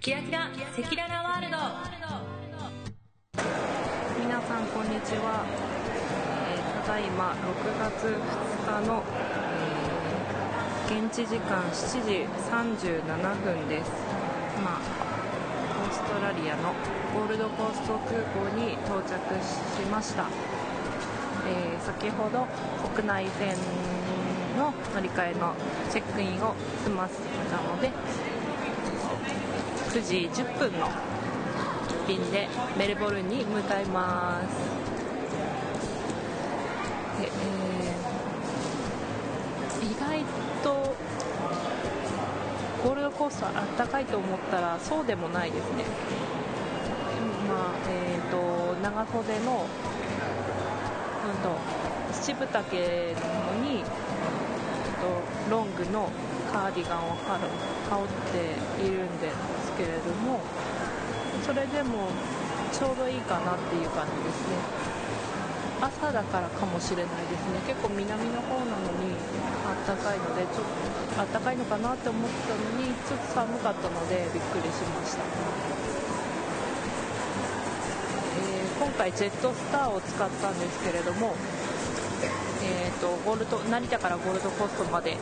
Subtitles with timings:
[0.00, 1.56] キラキラセキララワールド。
[4.22, 5.44] 皆さんこんにちは、
[6.54, 7.36] えーただいま6
[7.80, 9.02] 月2日の、
[10.88, 13.02] えー現地時間7時37
[13.42, 13.90] 分です。
[14.56, 16.72] 今オーストラリアの
[17.12, 19.10] ゴールドコースト空港に到着
[19.42, 20.28] しました、
[21.44, 22.46] えー先ほど
[22.94, 23.56] 国内線
[24.56, 25.54] の乗り換えの
[25.90, 26.54] チェックインを
[26.84, 27.16] 済ませ
[27.50, 27.90] たので
[29.98, 30.88] 9時10分の
[32.06, 34.46] 便でメルボルンに向かいます。
[37.20, 37.78] で、えー
[39.80, 40.24] 意外
[40.62, 40.94] と
[42.84, 45.84] ゴールドコーストあったかいと思ったらそうでもないですね。
[47.48, 49.66] まあえー、と長袖の、
[51.26, 51.58] うん、と
[52.12, 52.82] 七分丈の
[53.56, 53.84] のに、えー、
[55.02, 56.08] とロングの
[56.52, 57.16] カーディガンを
[57.90, 60.42] 羽織っているんでけれども
[61.46, 62.10] それでも
[62.74, 64.58] ちょうどいいかなっていう感じですね。
[65.80, 67.62] 朝だからかもしれないですね。
[67.66, 69.14] 結構南の方なのに
[69.62, 70.66] あったかいのでちょっ
[71.14, 75.22] とあったかいのかなって思ってたのにちょっと寒かったのでびっくりしました、
[78.42, 81.34] えー今回ジェットスターを使ったんですけれども、
[82.62, 85.16] えー、とゴールド成田からゴールドコーストまで、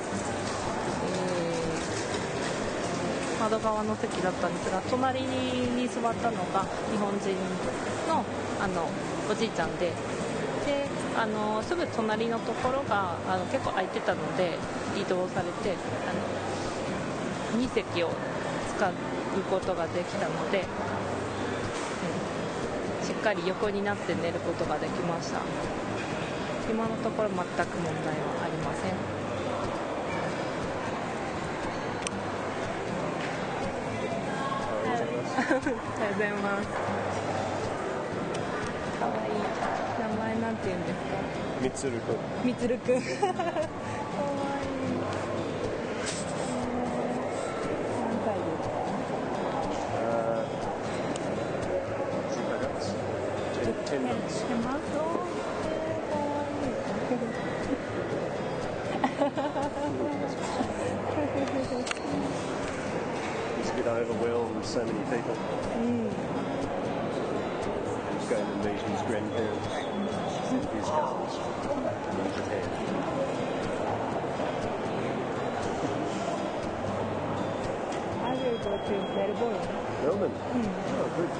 [3.40, 7.30] 窓側の席だったんですが隣に座ったのが日本人
[8.08, 8.24] の
[8.60, 8.88] あの
[9.30, 9.92] おじいちゃんでで
[11.16, 14.58] あのすぐ隣のところがあの結構空いてたので
[14.96, 15.76] 移動されて
[16.08, 18.10] あの2席を
[18.76, 18.92] 使う
[19.50, 20.66] ことができたので、うん
[23.06, 25.40] しっかり横になって寝ることができました。
[26.68, 28.92] 今のところ全く問題はありません
[34.84, 36.68] おはようございます。
[38.98, 39.40] かわいい。
[40.00, 41.00] 名前なんて言うんですか？
[41.60, 42.16] みつるくん。
[42.44, 43.02] みつるくん
[70.88, 70.92] I
[78.42, 79.68] will go to Melbourne.
[80.02, 81.30] Melbourne oh good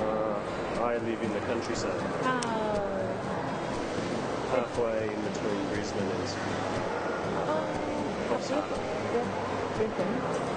[0.00, 2.40] uh, I live in the countryside Ah,
[4.50, 6.42] halfway in between Brisbane and Brisbane.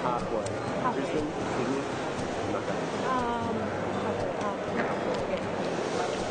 [0.02, 0.46] halfway
[0.82, 0.92] Halfway.
[0.94, 2.01] Brisbane Sydney
[3.02, 3.58] um,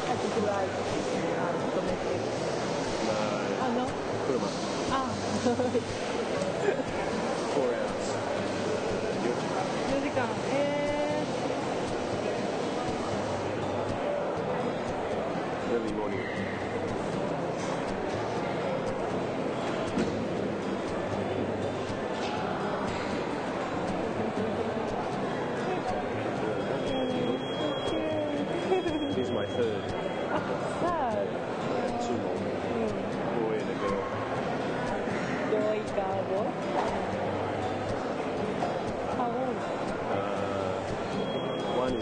[0.08, 0.70] I think you like
[1.76, 2.22] domestic.
[3.59, 3.92] Ah, no?
[4.94, 5.92] Ah.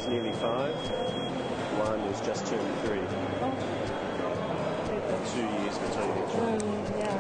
[0.09, 0.73] Nearly five
[1.77, 2.99] one is just turned three.
[5.29, 6.61] Two years between each one um,
[6.97, 7.15] yeah.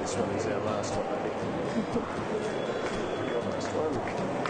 [0.00, 1.36] this one is our last one I think
[3.30, 4.45] Your last one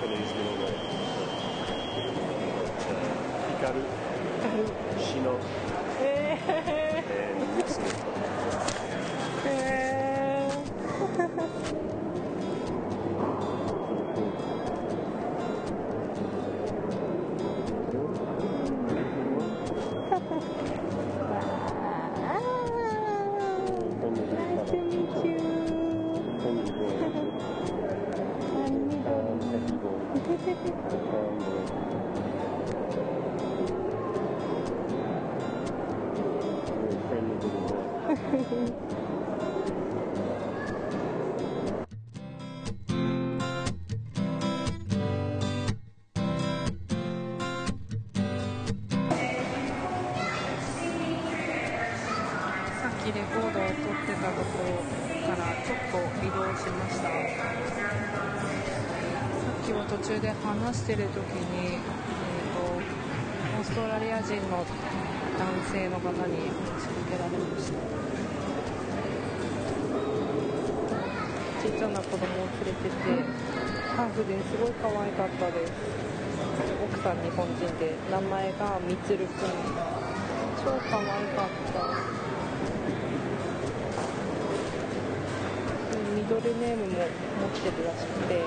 [0.00, 0.14] 光
[3.74, 3.84] る、
[60.70, 61.16] 話してる時
[61.50, 67.78] に、えー、とオーストラリア人の男性の方に話しかけられました。
[71.60, 72.94] ちっちゃな子供を連れてて
[73.96, 75.72] ハーフですごい可愛かったです。
[76.84, 79.26] 奥さん日本人で名前がみつるくん
[80.62, 82.29] 超可愛かった。
[86.30, 88.38] ドルネームも持ってるらしくて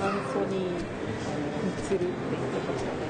[0.00, 0.78] アンソニー・ミ
[1.82, 3.02] ツルって言ってましたね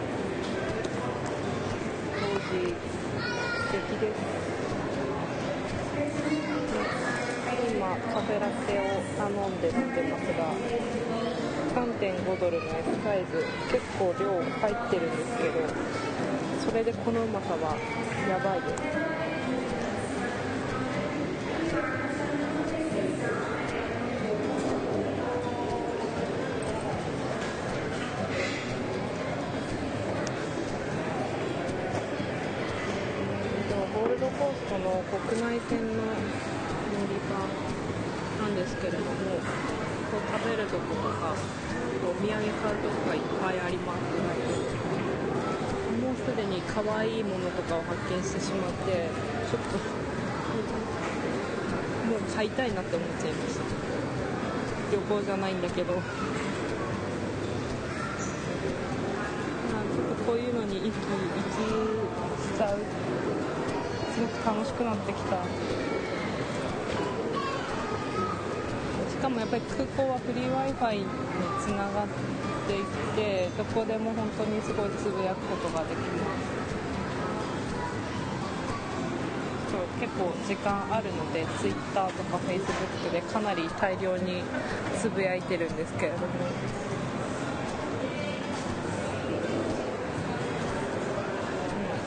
[2.19, 4.17] 当時素敵です。
[7.73, 8.83] 今カフェラテを
[9.19, 10.41] 頼んで飲んでますが
[11.85, 15.53] 3.5ドルの S サイズ結構量入ってるんですけど
[16.71, 17.77] それでこのうまさは
[18.29, 18.83] やばいです
[33.95, 37.37] ゴールドコーストの国内線の乗り場
[38.43, 39.05] なんですけれども
[40.11, 41.37] こう食べるとことか
[42.03, 43.99] こうお土産買うとこがいっぱいあります
[46.03, 49.09] もうすでに可愛いものとかを発見してしまって
[49.49, 49.79] ちょっと
[52.11, 53.63] もう買いたいなって思っちゃいました。
[54.91, 55.95] 旅行じゃないんだけど。
[55.95, 56.03] まあ
[59.95, 60.99] ちょっとこういうのに息息し
[62.59, 62.79] ちゃう。
[64.13, 65.37] すごく楽しくなってきた。
[69.33, 71.05] もやっぱり空港はフリー w i f i に
[71.61, 72.09] つながっ
[72.69, 72.85] てい
[73.17, 76.63] てどこでも本当にすごいつぶやくことができます。
[79.73, 84.43] そう結構時間あるので Twitter とか Facebook でかなり大量に
[85.01, 86.27] つぶやいてるんですけれども。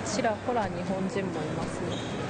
[0.06, 2.25] ちらほら日本人もいますね。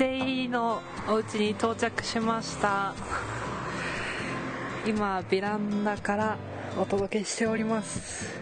[0.00, 0.80] ホームステイの
[1.10, 2.94] お家に到着しました。
[4.86, 6.38] 今ベランダから
[6.80, 8.40] お届けしております。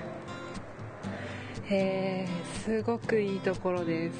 [1.68, 4.14] えーすごくいいところです。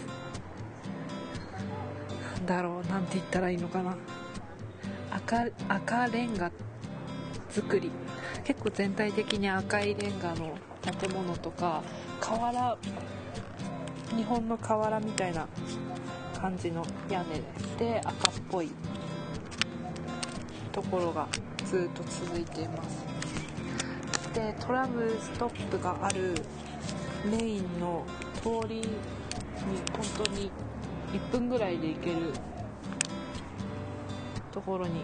[2.35, 3.97] なんだろうなんて言ったらいいのかな。
[5.13, 6.51] 赤赤レンガ
[7.51, 7.93] 作り。
[8.43, 11.83] 結構全体的に赤いレンガの建物とか
[12.21, 12.79] 瓦
[14.17, 15.47] 日本の瓦みたいな
[16.41, 17.41] 感じの屋根
[17.79, 18.71] で赤っぽい
[20.71, 21.27] ところが
[21.65, 23.05] ずっと続いています。
[24.33, 26.35] でトラムストップがある
[27.29, 28.05] メインの
[28.37, 28.83] 通りに
[29.93, 30.51] 本当に
[31.13, 32.33] 1分ぐらいで行ける
[34.53, 35.03] ところに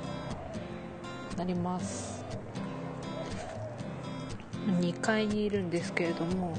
[1.37, 2.25] なります。
[4.67, 6.55] 2階にいるんですけれども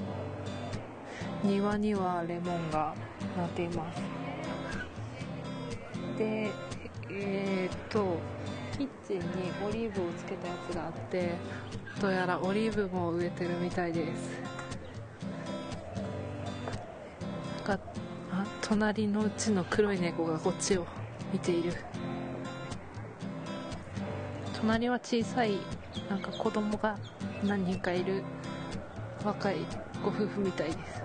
[1.43, 2.93] 庭にはレモンが
[3.37, 4.01] なっています。
[6.17, 6.51] で
[7.09, 8.17] えー、っと
[8.77, 9.23] キッチンに
[9.65, 11.35] オリーブをつけたやつがあって
[12.01, 14.41] どうやらオリーブも植えてるみたいです。
[17.67, 17.83] なんか
[18.31, 20.85] あ隣のうちの黒い猫がこっちを
[21.31, 21.73] 見ている。
[24.59, 25.59] 隣は小さい
[26.09, 26.97] なんか子供が
[27.43, 28.23] 何人かいる
[29.23, 29.57] 若い
[30.03, 31.04] ご夫婦みたいです。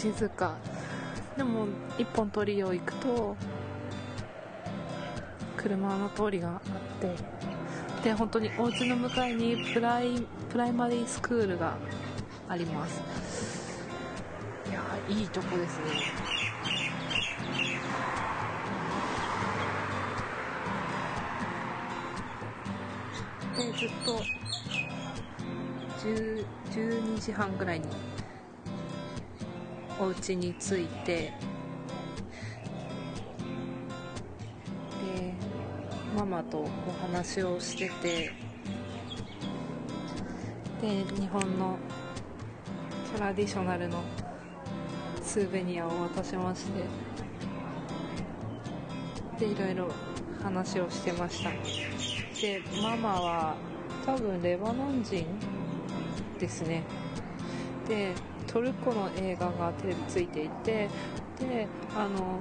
[0.00, 0.54] 静か。
[1.36, 1.66] でも
[1.98, 3.36] 一本通りを行くと
[5.58, 6.60] 車の通りがあっ
[7.00, 7.14] て
[8.02, 11.76] で本当にお家の向かいにプライプライマリースクールが
[12.48, 13.02] あります。
[14.70, 15.84] いやいいとこですね。
[23.54, 24.18] でずっと
[26.02, 27.86] 12時半ぐらいに
[30.00, 31.14] お家に着いて。
[31.14, 31.34] で
[36.16, 36.68] ママとお
[37.02, 38.32] 話をしてて。
[40.80, 41.76] で日本の
[43.14, 44.02] トラディショナルの
[45.22, 46.84] スーベニアを渡しまして。
[49.38, 49.88] でいろいろ
[50.42, 51.50] 話をしてました。
[52.40, 53.54] でママは
[54.06, 55.26] 多分レバノン人
[56.38, 56.84] ですね。
[57.86, 58.14] で
[58.52, 60.88] トルコの映画がテレビついていて
[61.38, 62.40] であの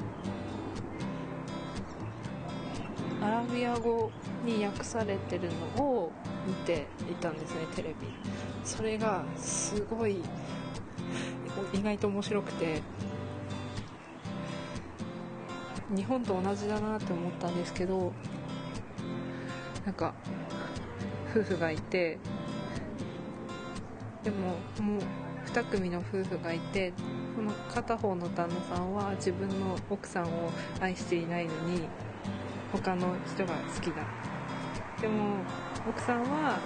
[3.22, 4.10] アラビア語
[4.44, 6.12] に訳されてるのを
[6.48, 8.08] 見ていたんですねテレビ。
[8.64, 10.22] それがすごい
[11.74, 12.82] 意外と面白くて
[15.96, 18.14] 日本と同じだなって思ったんですけど
[19.86, 20.14] なんか
[21.32, 22.18] 夫婦がいて
[24.24, 25.02] でももう
[25.54, 26.94] 2組の夫婦がいて
[27.36, 31.82] この片方の旦那さんは自分の奥さんを愛していないのに
[32.72, 34.06] 他の人が好きだ。
[35.02, 35.38] でも
[35.88, 36.60] 奥さんは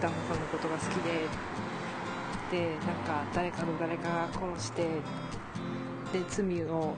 [0.00, 1.26] 旦那さんのことが好きで
[2.50, 4.82] でなんか誰かの誰かが殺して
[6.12, 6.94] で罪を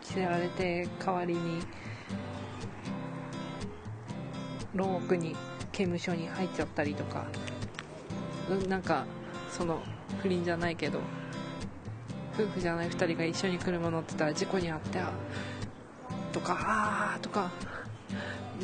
[0.00, 1.60] 着せられて代わりに
[4.74, 5.34] 牢獄に
[5.72, 7.24] 刑務所に入っちゃったりとか。
[8.68, 9.06] なんか
[9.56, 9.80] その
[10.20, 10.98] 不倫じゃないけど
[12.34, 14.98] 夫婦じゃない2人が一緒に車乗ってたら事故に遭って
[16.32, 17.52] とかあーとか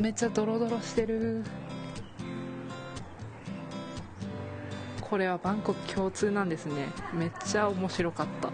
[0.01, 1.45] めっちゃドロドロしてる。
[5.01, 6.87] これはバンコク共通なんですね。
[7.13, 8.51] めっちゃ面白かった。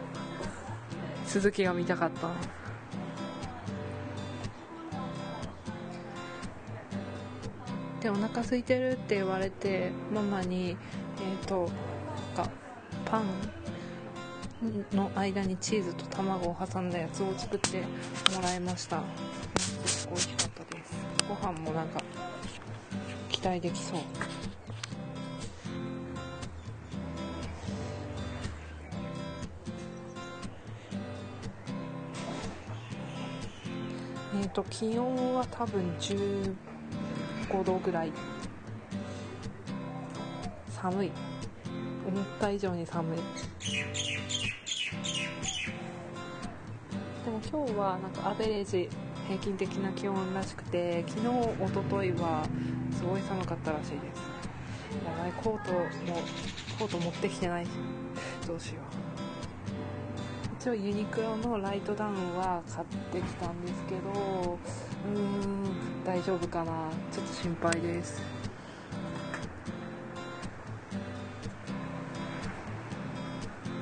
[1.29, 2.31] 続きが見たかった。
[8.01, 11.69] でお腹空いてるって言われてママにえっ、ー、と
[13.07, 13.25] パン
[14.93, 17.83] の間にチーズと卵を挟んだやつを作って
[18.35, 19.01] もらいました。
[19.87, 20.93] すごく美味しかったです。
[21.29, 22.03] ご飯もなんか
[23.31, 24.01] 期待できそう。
[34.35, 36.55] えっ、ー、と気温は多分15
[37.65, 38.13] 度ぐらい。
[40.69, 41.11] 寒い。
[42.07, 43.19] 思った以上に寒い。
[47.25, 48.89] でも今日はなんかアベレージ
[49.27, 51.27] 平均的な気温らしくて昨日
[51.61, 52.47] おとといは
[52.93, 54.23] すごい寒かったらしいです。
[55.05, 55.81] やばいコートも
[56.79, 57.67] コート持ってきてない
[58.47, 58.85] どうしよう。
[60.61, 64.59] 一応ユニクロのライトダウンは買ってきたんですけど
[65.07, 66.89] うーん大丈夫かな。
[67.13, 68.23] ちょっと心配です。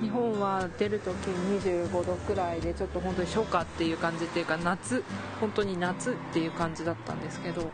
[0.05, 1.29] 日本は出るとき
[1.65, 5.03] 25度くらいでちょっと本当に初夏っていう感じっていうか夏
[5.41, 7.71] 本当に夏っていう感じだったんですけどこ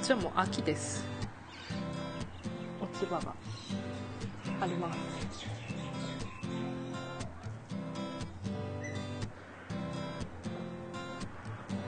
[0.00, 1.04] っちはもう秋です。
[2.80, 3.34] 落ち葉が
[4.62, 4.96] あります。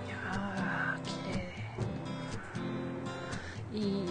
[0.07, 1.13] いやー綺
[3.73, 3.79] 麗。
[3.79, 4.11] いい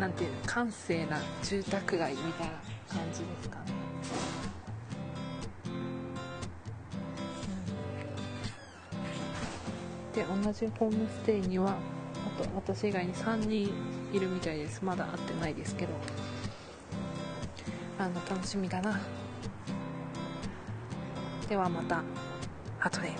[0.00, 2.52] なんていう閑静な住宅街みたいな
[2.88, 3.75] 感じですかね。
[10.46, 13.68] 同じホームステイにはあと私以外に3人
[14.12, 14.80] いるみたいです。
[14.84, 15.92] まだ会ってないですけど。
[17.98, 19.00] あの楽しみだな。
[21.48, 22.00] ではまた。
[22.78, 23.10] 後で。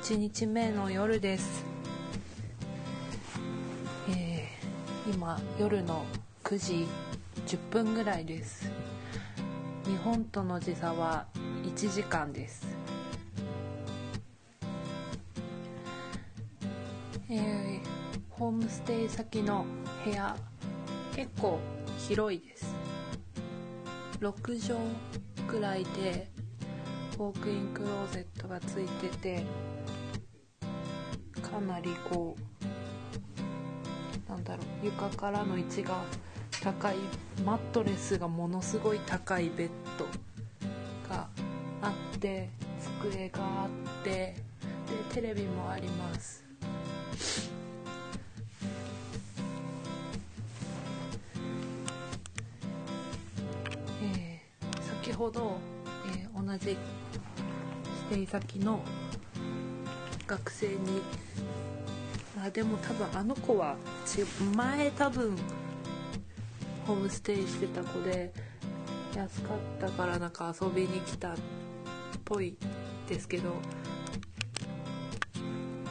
[0.00, 1.65] 1日目の夜です、
[5.08, 6.04] 今夜の
[6.42, 6.88] 9時
[7.46, 8.68] 10分ぐらいです。
[9.84, 11.26] 日本との時差は
[11.62, 12.66] 1時間です。
[17.30, 17.80] えー、
[18.30, 19.64] ホームステイ先の
[20.04, 20.36] 部屋
[21.14, 21.60] 結構
[22.08, 22.74] 広いです。
[24.18, 26.32] 6畳くらいで
[27.16, 29.44] ウォークインクローゼットがついてて
[31.40, 32.55] かなりこう
[34.28, 36.02] なんだろう床からの位置が
[36.62, 36.96] 高い
[37.44, 40.06] マットレスがものすごい高いベッド
[41.08, 41.28] が
[41.82, 42.48] あって
[43.00, 44.34] 机があってで
[45.14, 46.44] テレビもあります。
[54.02, 54.42] え
[55.02, 55.56] 先ほど、
[56.06, 56.76] えー同じ
[58.10, 58.80] 指定先の
[60.26, 61.02] 学生に
[62.38, 63.76] あでも多分あの子は
[64.54, 65.36] 前多分
[66.86, 68.32] ホームステイしてた子で
[69.14, 71.36] 安かったからなんか遊びに来たっ
[72.24, 72.56] ぽい
[73.08, 73.52] ですけど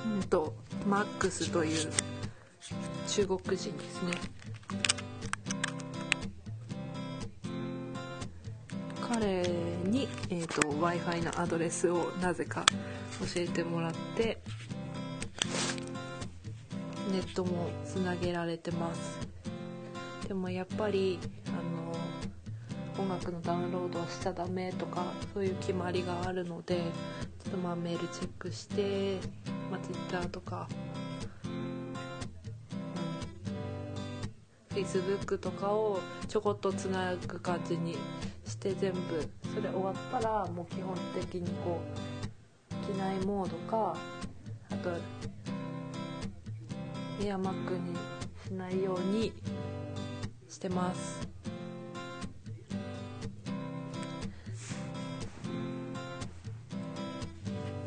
[0.05, 0.53] うんと
[0.87, 1.89] マックスという
[3.07, 4.11] 中国人ですね。
[9.07, 9.43] 彼
[9.85, 12.65] に、えー、と w i f i のアドレスをなぜか
[13.19, 14.41] 教えてもらって
[17.15, 19.25] ネットもつなげられてます。
[20.27, 21.17] でもやっぱり
[21.47, 21.51] あ
[22.99, 26.81] の音楽のダウンロードはしちゃダメとかそういう決まりがあるので
[27.41, 29.19] ちょっとまあメールチェックして、
[29.71, 30.67] まあ、Twitter とか、
[34.73, 37.97] うん、Facebook とかをちょこっとつなぐ感じに
[38.45, 38.99] して全部
[39.53, 41.79] それ終わったらもう基本的にこ
[42.71, 43.95] う機内モードか
[44.69, 44.89] あと
[47.21, 47.95] エアマックに
[48.47, 49.33] しないように
[50.49, 51.27] してます。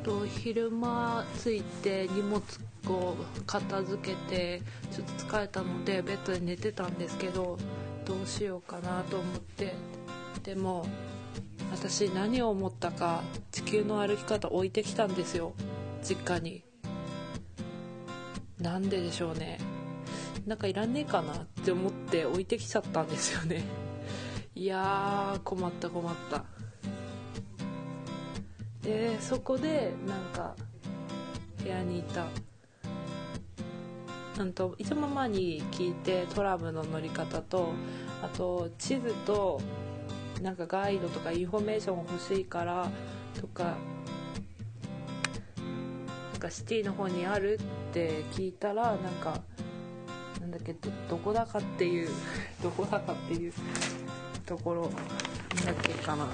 [0.03, 2.43] と昼間着いて荷物
[2.89, 3.15] を
[3.47, 7.59] 片付けてちょっと疲れたのでベッドで寝てたんですけど
[8.07, 9.75] どうしようかなと思って。
[10.43, 10.87] でも
[11.71, 15.53] 私何を思ったか地球の歩き方置いてきたんですよ。
[16.03, 16.68] 実家に。
[18.61, 19.59] なんででしょうね。
[20.47, 23.63] なんかいらねえかなって思って置いてきちゃったんですよね。
[24.55, 26.45] いやー困った困った。
[28.83, 30.57] でそこでなんか
[31.63, 32.27] 部屋にいた。
[34.37, 37.73] なんといつもまに聞いてトラムの乗り方と
[38.23, 39.61] あと地図と
[40.41, 42.89] なんかガイドとかインフォメーション欲しいから
[43.41, 43.77] とか
[46.39, 47.59] なんかシティの方にある
[47.91, 49.43] って聞いたらなんか
[50.41, 52.09] なんだっけどどこだかっていう
[52.63, 53.53] どこだかっていう
[54.47, 56.29] ところなんだっけかな。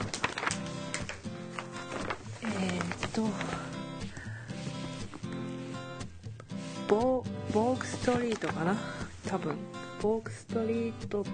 [2.42, 3.22] えー、っと
[6.86, 8.76] ボー Bourke Street かな？
[9.26, 9.56] 多分。
[10.02, 11.24] Bourke Street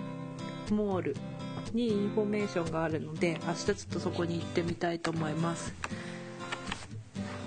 [0.70, 1.16] Mall
[1.72, 5.74] にインフォメーションがあるので明日ちょっとそこに行ってみたいと思います。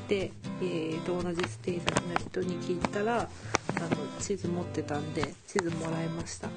[0.10, 0.32] で、
[0.62, 3.30] えー、と同じステイ先の人に聞いたらあの
[4.20, 6.48] 地図持ってたんで地図もらいました。
[6.48, 6.54] うん。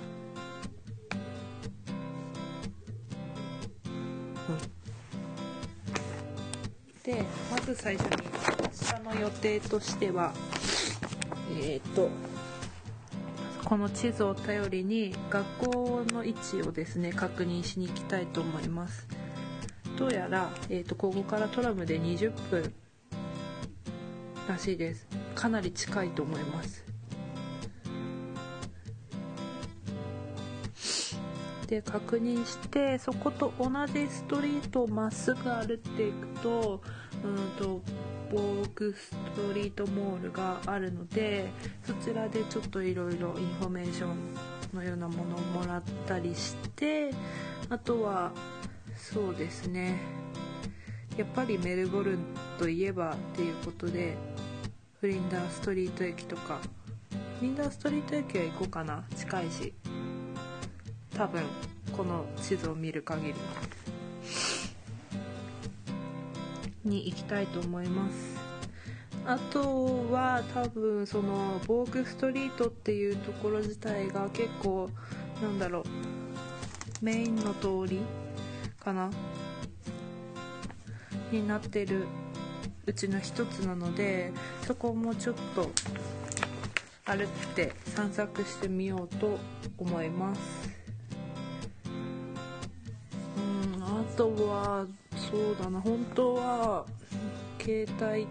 [7.03, 8.27] でまず最初に
[9.05, 10.33] 明日の予定としては
[11.61, 12.09] えっ、と
[13.65, 19.09] この地図を頼りに学校の位置をですね確認しに行きたいと思います。
[19.97, 22.73] どうやら、えー、とここからトラムで20分
[24.49, 25.07] らしいです。
[25.35, 26.85] かなり近いと思います。
[31.67, 36.81] で確認してそこと同じストリートをまっすぐ歩っていくと
[37.25, 37.83] うんと
[38.33, 41.49] ボークストリートモールがあるので
[41.85, 44.35] そちらでちょっといろいろインフォメーション
[44.75, 47.11] のようなものをもらったりして
[47.69, 48.33] あとは
[48.97, 49.99] そうですね。
[51.17, 52.19] やっぱりメルボルン
[52.59, 54.17] といえばっていうことで
[54.99, 56.59] フリンダーストリート駅とか。
[57.39, 59.05] フリンダーストリート駅は行こうかな。
[59.15, 59.75] 近いし。
[61.15, 61.43] 多分
[61.95, 63.35] この地図を見る限り。
[66.83, 68.37] に行きたいと思います。
[69.27, 74.89] あとは多分そのボークストリートっていうところ自体が結構
[75.43, 75.85] なんだろう。
[77.03, 78.01] メインの通り
[78.81, 79.11] かな。
[81.31, 82.07] になってる。
[82.87, 84.33] うちの一つなので
[84.65, 85.71] そこもちょっと
[87.05, 89.39] 歩って散策してみようと
[89.77, 90.41] 思います。
[93.37, 93.41] う
[93.81, 94.87] んあとは
[95.31, 95.81] そうだな。
[95.81, 96.87] 本当は
[97.61, 98.27] 携帯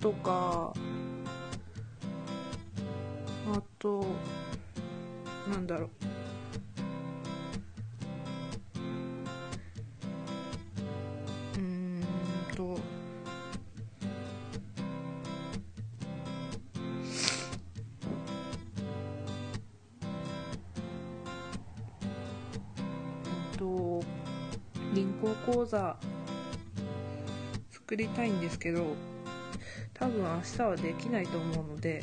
[0.00, 0.72] とか
[3.52, 4.06] あと
[5.50, 5.90] なんだろう。
[24.96, 25.96] 銀行口座
[27.68, 28.96] 作りたいんですけど
[29.92, 32.02] 多分明日はできないと思うので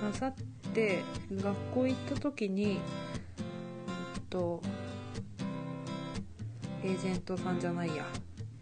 [0.00, 0.36] 明後
[0.72, 1.02] 日
[1.42, 2.78] 学校行った時に
[4.16, 4.62] うんと
[6.84, 8.04] エージェントさんじゃないや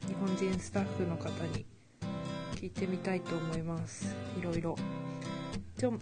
[0.06, 1.66] 日本人スタッフの方に
[2.54, 4.16] 聞いてみたいと思います。
[4.40, 4.74] いろいろ。
[5.76, 5.92] 一応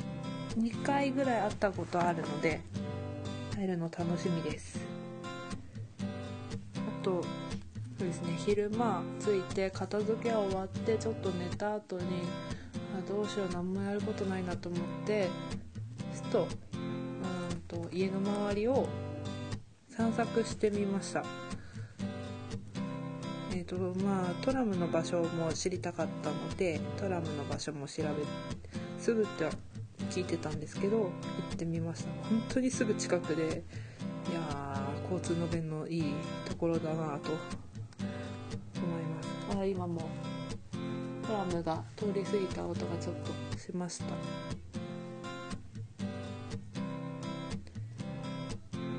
[0.57, 2.61] 2回ぐらい会ったことあるので
[3.57, 4.93] 会えるの楽しみです。
[7.04, 7.22] と
[7.98, 12.04] そうですね昼間着いて片付けは終わってちょっと寝た後に
[12.98, 15.28] あどうしよう何もやることないなと思って
[16.14, 18.88] ちょっとうんと家の周りを
[19.90, 21.24] 散策してみました。
[23.52, 28.08] えーとまあ、トラムの場所も知りたかったのでトラムの場所も調べ
[28.98, 29.48] すぐって
[30.10, 31.06] 聞いてたんですけど行
[31.52, 32.10] ってみました。
[32.28, 33.62] 本当にすぐ近くで
[34.28, 34.63] いや
[35.10, 36.14] 交通の便のいい
[36.48, 37.18] ところだなと思い
[39.02, 39.58] ます。
[39.58, 40.02] あ今も。
[41.26, 43.14] トラムが通り過ぎた音がちょっ
[43.50, 44.04] としました。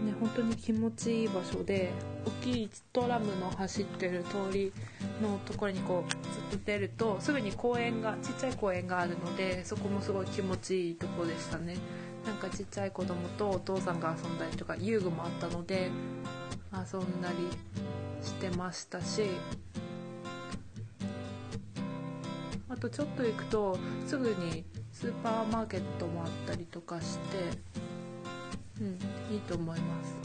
[0.06, 1.92] ね本当に気持ちいい場所で
[2.26, 4.74] 大きいトラムの走ってる通り
[5.22, 6.18] のところにこうず
[6.58, 11.78] っと出るとすぐに公園がちっちゃい公園があるのでそこもすごい気持ちいいとこでしたね
[12.26, 15.92] なんかちっちゃい子供とお父さんが遊んだりとか遊具もあったので
[16.74, 17.36] 遊んだり
[18.26, 19.30] してましたし
[22.68, 27.38] あとちょっと行くとすぐにスーパーマーケットもあったりとかして
[28.82, 30.18] うんいいと思います。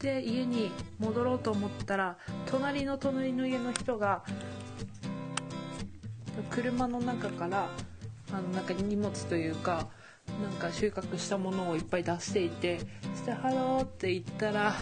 [0.00, 4.24] で家に戻ろうと思ったら隣の隣の家の人が
[6.50, 7.68] 車の中から
[8.32, 9.88] あのなんか荷物というか
[10.42, 14.74] なんか収穫したものをいっぱい出していてそして「ハロー」って言ったら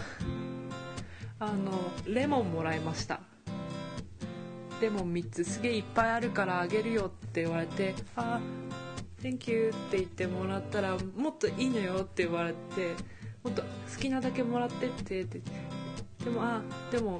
[1.39, 1.71] あの
[2.07, 3.21] レモンもらいました。
[4.81, 8.39] レモン3つすげえいっぱいあるからあげるよって言われて「あ
[9.21, 12.95] Thank you」って言ってもらったら「もっといいのよ」って言われて
[13.43, 13.67] もっと好
[13.99, 15.41] きなだけもらってってって。
[16.23, 16.61] でもあ
[16.91, 17.19] でも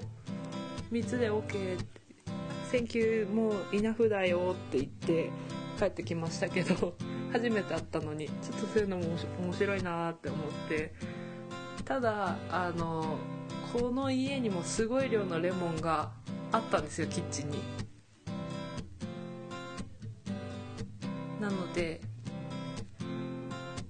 [0.91, 1.43] 3つで OK っ
[1.77, 2.01] て
[2.71, 5.29] 「Thank you もうイナフだよ」って言って
[5.81, 6.93] 帰ってきましたけど
[7.33, 9.05] 初めて会ったのにちょっとそういうのも
[9.41, 10.93] 面白いなって思って。
[11.83, 13.17] ただあの
[13.73, 16.11] この家にもすごい量のレモンが
[16.51, 17.59] あったんですよキッチンに。
[21.41, 21.99] なので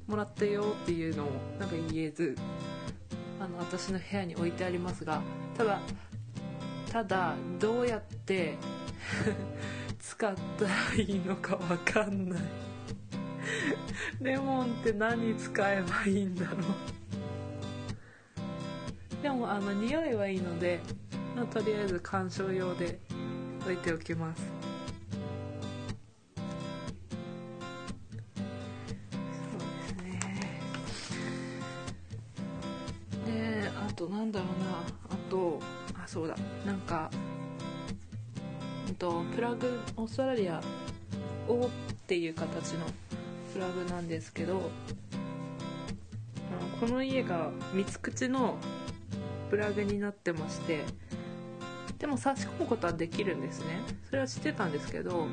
[0.08, 1.28] もらったよっていうのを
[1.60, 2.36] なんか言えず
[3.40, 5.22] あの私の部屋に置いてありますが
[5.58, 5.80] ただ
[6.92, 8.58] ただどうやって
[10.22, 12.40] 使ったらいいのかわかんない。
[14.22, 16.62] レモンって何使えばいいんだろう。
[19.24, 20.80] でもあの匂いはいいので、
[21.36, 23.00] まあ、とりあえず観賞用で
[23.62, 24.61] 置いておきます。
[40.42, 40.62] リア
[41.48, 41.70] O っ
[42.08, 42.86] ていう形の
[43.54, 44.72] プラグなんですけど
[46.80, 48.58] この家が三つ口の
[49.50, 50.84] プラグになってまして
[52.00, 53.80] でも差し込むことはできるんですね。
[54.10, 55.28] それは知ってたんですけど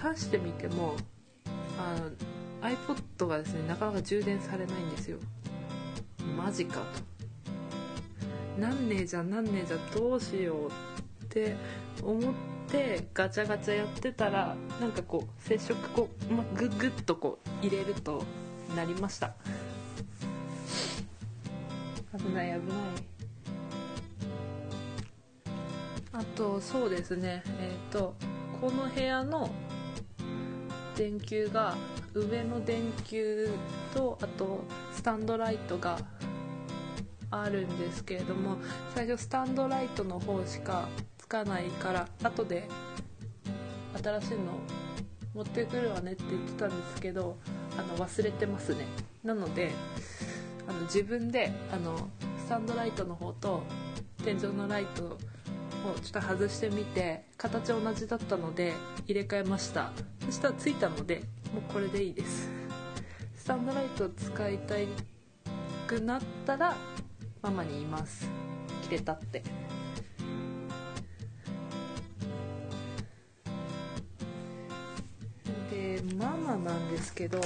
[0.00, 0.94] 挿してみても
[1.76, 1.96] あ
[2.62, 5.18] の iPod がですねなかなか充電されないんですよ。
[6.36, 6.80] マジか
[8.54, 8.60] と。
[8.60, 10.68] なんねえじゃんなんねえじゃんどうしよう
[11.24, 11.56] って
[12.02, 12.34] 思っ
[12.70, 18.22] てガチャガチャやってたらなんかこう接触こう、ま、グッグッとこう入れると
[18.76, 19.34] なりました。
[22.16, 22.78] 危ない危ない。
[26.12, 27.42] あとそうですね。
[27.60, 28.14] えっ、と
[28.60, 29.50] この部屋の
[30.96, 31.76] 電球が
[32.14, 33.48] 上の電球
[33.94, 35.98] とあとスタンドライトが
[37.30, 38.56] あるんですけれども
[38.94, 40.88] 最初スタンドライトの方しか
[41.30, 42.68] かないから後で
[44.02, 44.58] 新しいの
[45.32, 47.38] 持ってくるわねって言ってたんですけど
[47.78, 48.84] あの忘れてますね。
[49.22, 49.70] なので
[50.66, 52.08] あの自分であの
[52.44, 53.62] スタンドライトの方と
[54.24, 55.18] 天井のライトを
[56.02, 58.74] ちょっと外してみて形同じだったので
[59.06, 59.92] 入れ替えました。
[60.26, 61.22] そしたらついたので
[61.54, 62.50] もうこれでいいです。
[63.36, 64.74] スタンドライトを使いた
[65.86, 66.76] くなったら
[67.40, 68.28] ママに言います。
[68.82, 69.69] 切れたって。
[77.00, 77.40] ですけど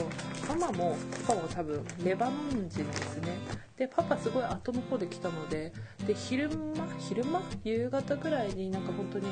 [0.49, 3.39] ママもパパも多分レバノン人ですね。
[3.77, 5.73] でパパすごい後の方で来たので
[6.07, 7.43] で昼間昼間？
[7.63, 9.27] 夕方ぐらいになんか本当に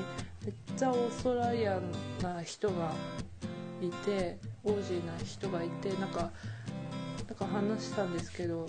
[0.44, 1.80] めっちゃオーストラリア
[2.22, 2.92] な人が
[3.80, 6.30] いてオージーな人がいてなんか
[7.28, 8.66] なんか話したんですけど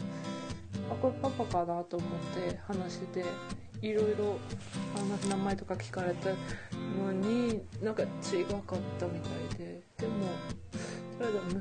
[0.91, 3.25] あこれパパかなと思って話してて
[3.81, 4.39] いろいろ
[5.29, 6.29] 名前とか聞かれた
[7.03, 8.05] のになんか違
[8.45, 10.13] かったみたいででも
[11.17, 11.53] それで息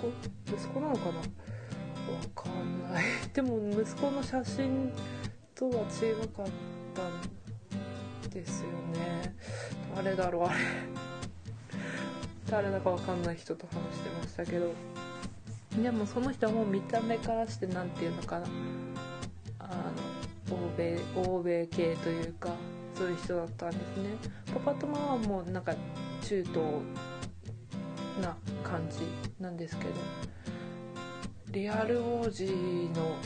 [0.00, 1.18] 子息子なのかな？
[1.18, 1.24] わ
[2.34, 3.04] かんない。
[3.34, 4.92] でも息子の写真
[5.54, 6.46] とは違かっ
[6.94, 7.02] た
[8.28, 9.34] んですよね。
[9.94, 10.56] 誰だろうあれ。
[12.48, 14.72] 誰だかわかんない人と話してましたけど。
[15.82, 18.46] でもその人はもう見た目からして何て言うのかな。
[19.58, 19.66] あ
[20.48, 22.50] の欧米欧米系というか
[22.94, 24.10] そういう人だったんですね。
[24.54, 25.74] パパとママもなんか
[26.22, 26.62] 中東
[28.20, 29.00] な感じ
[29.40, 29.90] なんですけど
[31.48, 32.44] リアル王子
[32.94, 33.16] の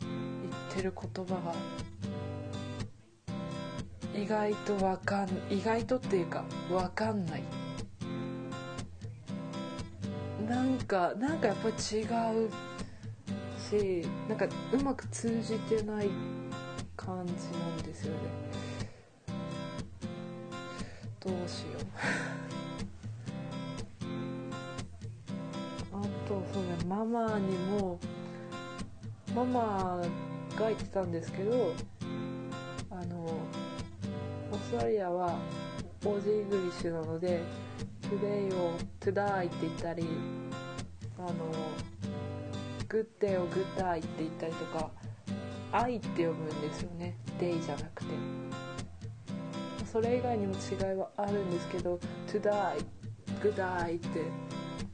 [0.00, 1.54] 言ってる言葉が
[4.14, 7.42] 意外とわかん意外とっていうかわかんない。
[10.48, 12.04] なんかなんかやっぱり違
[12.46, 12.50] う
[13.58, 16.10] しなんかうまく通じてない
[16.96, 18.18] 感じなんですよね。
[21.20, 22.31] どうしよう。
[26.92, 27.98] ママにも
[29.34, 30.02] ママ
[30.54, 31.72] が言ってたんですけど
[32.90, 35.38] あのオーストラリアは
[36.04, 37.40] オージーイングリッシュなので
[38.02, 40.06] today を today って言ったり
[41.16, 41.30] あの
[42.90, 44.90] good を good day って言ったりとか
[45.72, 47.16] アイって読むんですよね。
[47.40, 48.10] day じゃなくて。
[49.90, 52.84] それ以外にも違いはあるんですけど today
[53.40, 54.20] good day って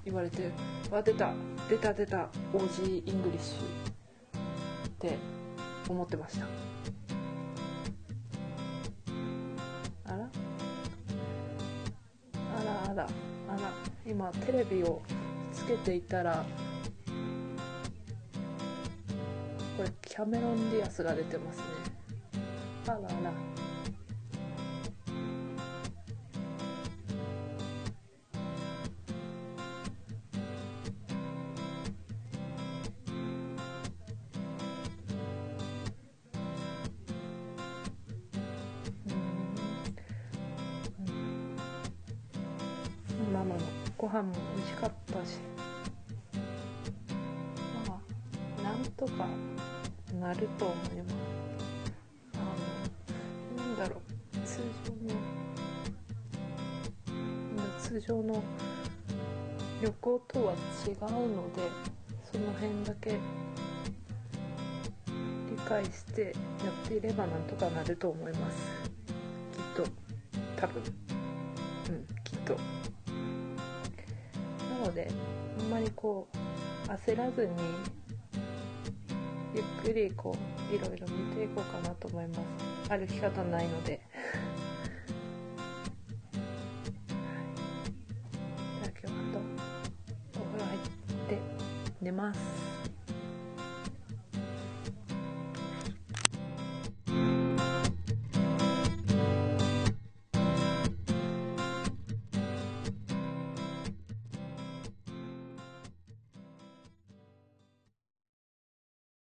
[0.05, 0.53] 言われて
[0.93, 1.33] わ出た。
[1.69, 3.59] 出た出たオージーイングリッシュ
[4.89, 5.19] って
[5.89, 6.47] 思ってました。
[10.07, 10.31] あら？
[12.59, 13.07] あらあら
[13.49, 13.73] あら
[14.07, 15.03] 今テレビを
[15.53, 16.47] つけていたら
[19.77, 21.65] これキャメロン・ディアスが出てますね。
[22.87, 23.09] あらあら。
[57.89, 58.43] 通常の
[59.81, 60.53] 旅行とは
[60.87, 61.63] 違うので
[62.31, 63.19] その辺だけ理
[65.67, 68.59] 解してやっていればなんとかなると思います。
[69.53, 69.91] きっと。
[70.61, 70.83] 多分
[71.89, 72.59] うんきっと。
[74.83, 75.09] なので
[75.59, 77.53] あんまりこう焦らずに
[79.55, 80.37] ゆっくりこ
[80.71, 82.41] ういろいろ見ていこうかなと思います。
[82.91, 84.07] 歩き方ないので。